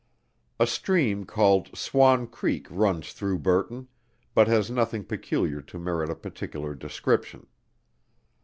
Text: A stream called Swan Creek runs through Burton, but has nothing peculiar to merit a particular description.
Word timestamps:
A 0.59 0.65
stream 0.65 1.25
called 1.25 1.77
Swan 1.77 2.25
Creek 2.25 2.65
runs 2.71 3.13
through 3.13 3.37
Burton, 3.37 3.87
but 4.33 4.47
has 4.47 4.71
nothing 4.71 5.03
peculiar 5.03 5.61
to 5.61 5.77
merit 5.77 6.09
a 6.09 6.15
particular 6.15 6.73
description. 6.73 7.45